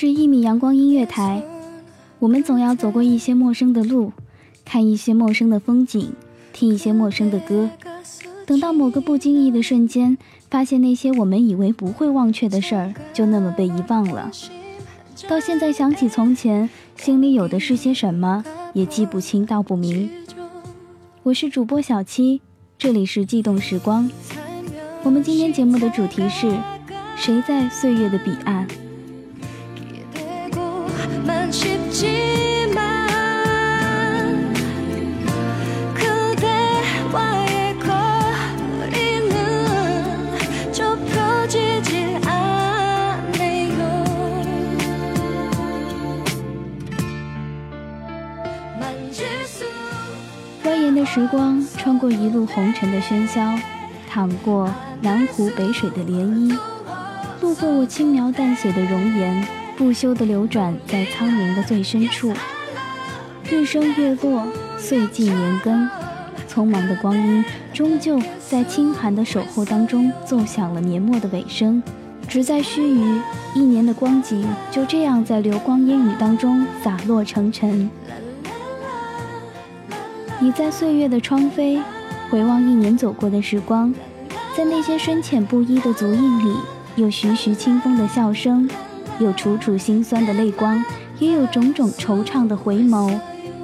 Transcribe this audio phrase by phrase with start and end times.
[0.00, 1.42] 是一米阳光音乐台，
[2.20, 4.14] 我们总要走过一些陌生的路，
[4.64, 6.14] 看一些陌生的风景，
[6.54, 7.68] 听一些陌生的歌。
[8.46, 10.16] 等到某个不经意的瞬间，
[10.48, 14.30] 发现那些我们以为不会忘却的事儿，就那么被遗忘了。
[15.28, 20.08] 到现在想起从前，心里有的是些什么，也记不清道不明。
[21.24, 22.40] 我是主播小七，
[22.78, 24.10] 这里是悸动时光。
[25.02, 26.56] 我们今天节目的主题是：
[27.16, 28.66] 谁在岁月的彼岸？
[50.62, 53.58] 蜿蜒的时光穿过一路红尘的喧嚣，
[54.08, 56.56] 淌过南湖北水的涟漪，
[57.40, 59.46] 路过我轻描淡写的容颜，
[59.80, 62.34] 不休地流转在苍冥的最深处。
[63.50, 65.88] 日升月落，岁尽年更，
[66.46, 67.42] 匆忙的光阴
[67.72, 71.82] 终究在清寒的守候当中奏响了年末的尾声。
[72.28, 73.22] 只在须臾，
[73.54, 77.88] 一年的光景就这样在流光烟雨当中洒落成尘。
[80.40, 81.80] 你在岁月的窗扉
[82.28, 83.94] 回望一年走过的时光，
[84.54, 86.54] 在那些深浅不一的足印里，
[86.96, 88.68] 有徐徐清风的笑声，
[89.20, 90.82] 有楚楚心酸的泪光，
[91.18, 93.16] 也有种种惆怅的回眸，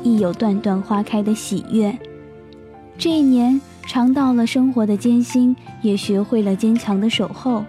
[0.03, 1.99] 亦有段段花开的喜悦。
[2.99, 7.65] 这一年尝到了生活的艰辛，也学会了坚强的守候，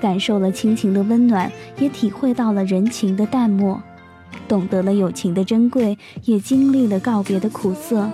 [0.00, 3.78] 感受了亲情的温暖，也体会到了人情的淡漠，
[4.48, 8.08] 懂得了友情的珍贵，也经历了告别的苦涩。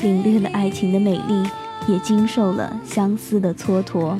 [0.00, 1.48] 领略了爱情的美丽，
[1.88, 4.16] 也经受了相思的蹉跎。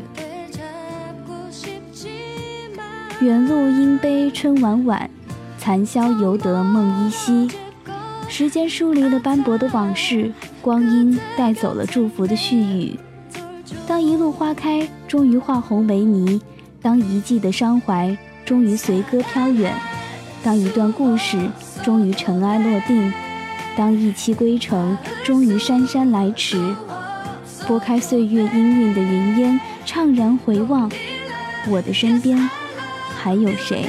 [3.25, 5.09] 远路应悲春晚晚，
[5.57, 7.49] 残宵犹得梦依稀。
[8.29, 10.31] 时间疏离了斑驳的往事，
[10.61, 12.99] 光阴带走了祝福的絮语。
[13.87, 16.39] 当一路花开，终于化红为泥；
[16.83, 18.15] 当一季的伤怀，
[18.45, 19.73] 终于随歌飘远；
[20.43, 21.49] 当一段故事，
[21.83, 23.11] 终于尘埃落定。
[23.75, 26.75] 当一期归程，终于姗姗来迟。
[27.67, 30.93] 拨开岁月氤氲的云烟，怅然回望，
[31.71, 32.39] 我的身边
[33.25, 33.89] 还有谁？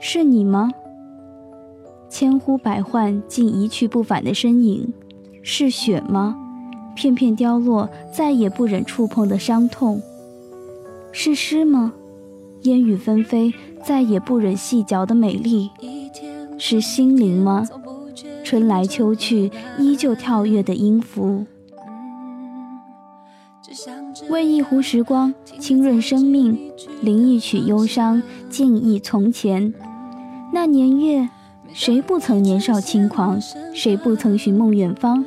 [0.00, 0.70] 是你吗？
[2.08, 4.92] 千呼百唤竟一去不返的身影，
[5.42, 6.36] 是雪吗？
[6.94, 10.00] 片片凋落，再也不忍触碰的伤痛，
[11.12, 11.92] 是诗吗？
[12.62, 13.52] 烟雨纷飞，
[13.82, 15.70] 再也不忍细嚼的美丽，
[16.58, 17.66] 是心灵吗？
[18.44, 21.44] 春来秋去，依旧跳跃的音符。
[24.28, 26.72] 为一壶时光，清润生命，
[27.02, 29.72] 吟一曲忧伤，静忆从前。
[30.52, 31.28] 那年月，
[31.72, 33.40] 谁不曾年少轻狂？
[33.74, 35.24] 谁不曾寻梦远方？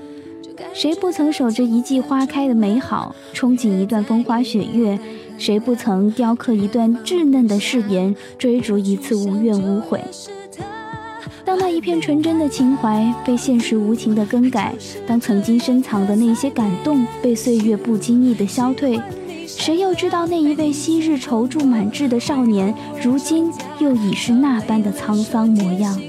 [0.74, 5.00] 谁不曾守着一季花开的美好，憧憬一段风花雪月？
[5.38, 10.04] 谁不曾雕刻一段稚嫩的誓言，追逐一次无怨无悔？
[11.60, 14.74] 那一片纯真的情怀被现实无情的更改，
[15.06, 19.00] 当曾经深藏的那些感动被岁月不经意的消退。
[19.46, 26.00] 谁又知道那一位昔日踌躇满志的少年，如今又已是那般的沧桑模样？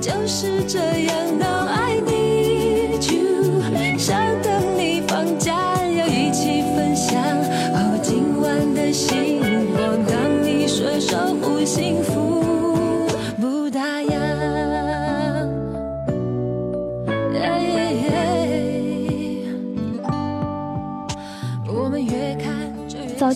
[0.00, 1.47] 就是这样，I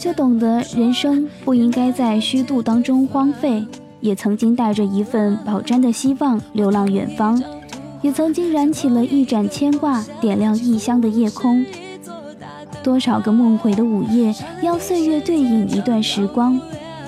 [0.02, 3.64] 就懂得人生不应该在虚度当中荒废，
[4.00, 7.40] 也曾经带着一份饱沾的希望流浪远方，
[8.00, 11.64] 也曾经燃起了一盏牵挂，点亮异乡的夜空。
[12.82, 16.60] 多少个梦回的午夜，要岁月对饮一段时光。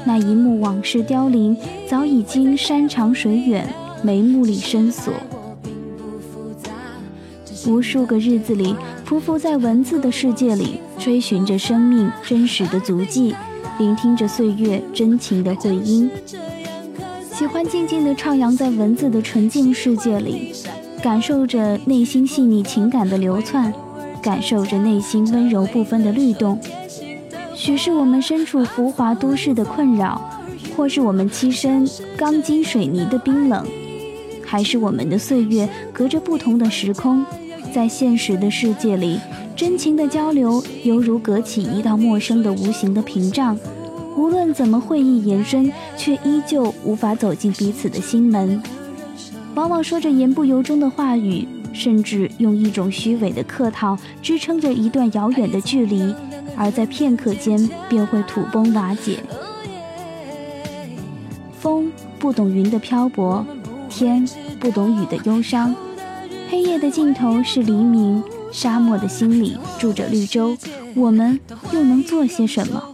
[0.05, 1.57] 那一幕往事凋零，
[1.89, 3.67] 早已经山长水远，
[4.05, 5.13] 眉目里深锁。
[7.67, 8.77] 无数个日子里，
[9.07, 13.35] 匍匐在文字的世界里，追寻着生命真实的足迹，
[13.79, 16.11] 聆听着岁月真情的回音。
[17.31, 20.55] 喜欢静静地徜徉在文字的纯净世界里，
[21.03, 23.71] 感受着内心细腻情感的流窜，
[24.23, 26.59] 感受着内心温柔不分的律动。
[27.55, 30.19] 许是我们身处浮华都市的困扰，
[30.75, 31.87] 或是我们栖身
[32.17, 33.67] 钢筋水泥的冰冷，
[34.47, 37.23] 还是我们的岁月隔着不同的时空。
[37.75, 39.19] 在现实的世界里，
[39.57, 43.59] 真情的交流犹如隔起一道陌生的无形的屏障，
[44.17, 48.63] 无论怎么会意延伸，却依旧无法走进彼此的心门。
[49.57, 56.15] 往往说着言不由衷的话语，甚至用一种虚伪的客套支撑着一段遥远的距离，
[56.57, 59.19] 而在片刻间便会土崩瓦解。
[61.59, 63.45] 风不懂云的漂泊，
[63.89, 64.25] 天
[64.61, 65.75] 不懂雨的忧伤。
[66.55, 68.23] 黑夜的尽头是黎明，
[68.53, 70.57] 沙漠的心里住着绿洲，
[70.95, 71.41] 我们
[71.73, 72.94] 又能做些什么？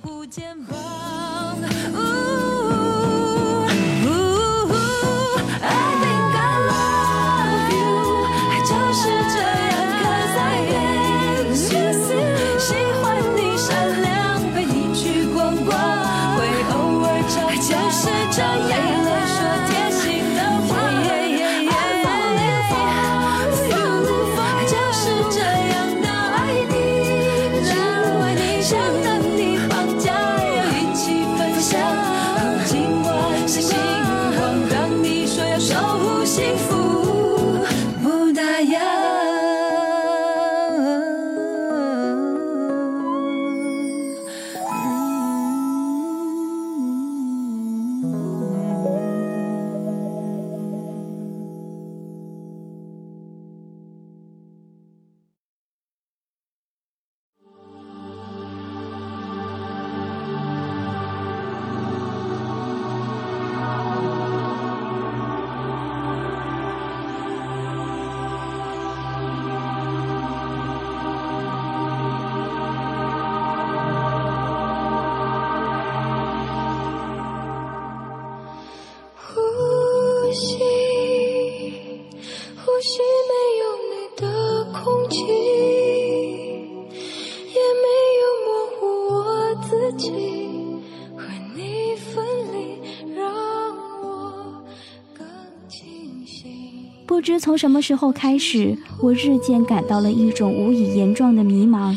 [97.20, 101.94] 不知从什么时候开始，我日渐感到了一种无以言状的迷茫。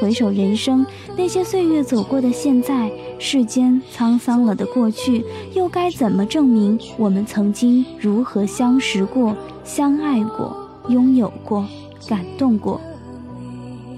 [0.00, 0.86] 回首人生，
[1.16, 2.88] 那些岁月走过的现在，
[3.18, 10.56] 世间沧桑了的过去，又该怎么证明我们曾经如何相识过、相爱过、
[10.88, 11.66] 拥有过、
[12.08, 12.80] 感动过？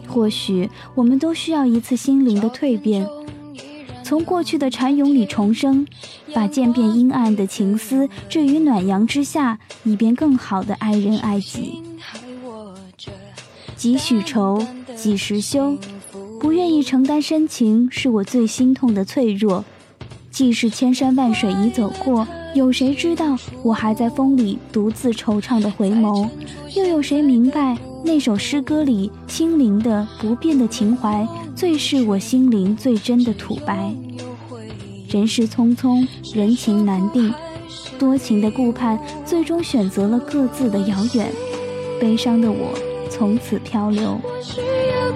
[0.09, 3.07] 或许我们都需要一次心灵的蜕变。
[4.09, 5.87] 从过去的蝉蛹里重生，
[6.33, 11.83] 把渐变阴暗的情思置于暖阳之下，以便更好的爱人爱己。
[13.77, 15.77] 几许愁，几时休？
[16.41, 19.63] 不愿意承担深情，是我最心痛的脆弱。
[20.31, 26.29] 既是千山万水已走过，有谁知道我还在风里独自惆怅的回眸？
[26.75, 31.27] 又有谁明白那首诗歌里清灵的不变的情怀？
[31.55, 33.93] 最是我心灵最真的吐白。
[35.09, 37.33] 人世匆匆，人情难定，
[37.99, 41.31] 多情的顾盼，最终选择了各自的遥远。
[42.01, 42.73] 悲伤的我，
[43.11, 44.19] 从此漂流。
[44.57, 45.15] 阳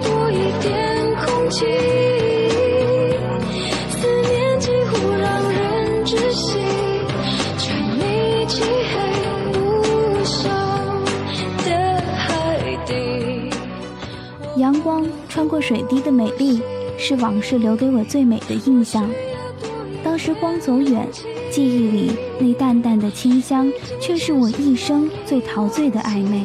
[14.83, 16.61] 光穿过水滴的美丽，
[16.97, 19.09] 是往事留给我最美的印象。
[20.03, 21.07] 当时光走远，
[21.49, 23.71] 记忆里那淡淡的清香，
[24.01, 26.43] 却是我一生最陶醉的暧昧。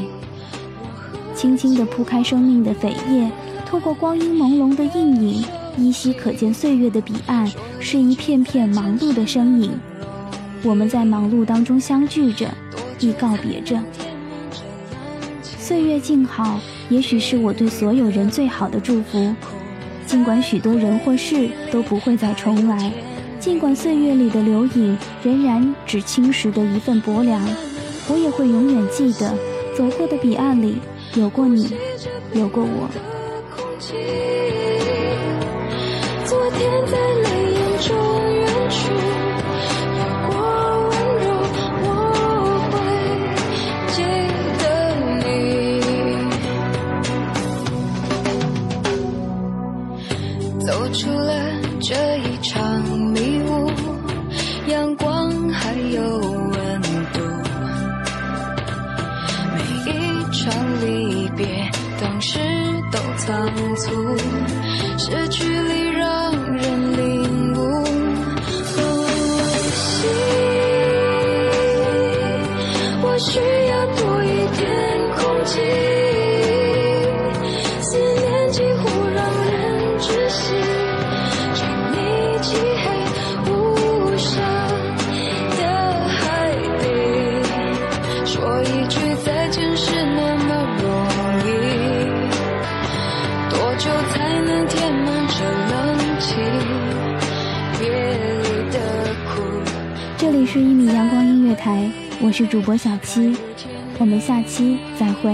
[1.35, 3.30] 轻轻地铺开生命的扉页，
[3.66, 5.45] 透过光阴朦胧的印影，
[5.76, 9.73] 依稀可见岁月的彼岸，是一片片忙碌的身影。
[10.62, 12.49] 我们在忙碌当中相聚着，
[13.00, 13.78] 亦告别着。
[15.42, 16.59] 岁月静好。
[16.88, 19.35] 也许是我对所有人最好的祝福。
[20.07, 22.92] 尽管许多人或事都不会再重来，
[23.38, 27.47] 尽管岁月里的留影仍然只侵蚀的一份薄凉，
[28.09, 29.35] 我也会永远记得，
[29.76, 30.78] 走过的彼岸里
[31.14, 31.71] 有过你，
[32.33, 32.88] 有过我。
[50.92, 51.35] 除了
[51.80, 53.71] 这一场迷雾
[54.68, 57.21] 阳光还有温度。
[59.54, 59.92] 每一
[60.33, 61.47] 场离别
[62.00, 62.38] 当时
[62.90, 64.16] 都仓促
[64.99, 65.48] 失去
[93.78, 96.37] 久才能填满这冷清
[97.80, 97.87] 夜
[98.42, 98.78] 里的
[99.25, 99.40] 苦？
[100.16, 101.88] 这里是一米阳光音乐台，
[102.20, 103.37] 我是主播小七，
[103.99, 105.32] 我们下期再会。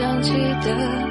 [0.00, 0.32] 想起
[0.64, 1.09] 的。